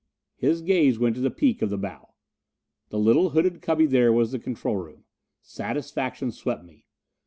[0.35, 2.15] His gaze went to the peak of the bow.
[2.89, 5.05] The little hooded cubby there was the control room.
[5.43, 6.87] Satisfaction swept me.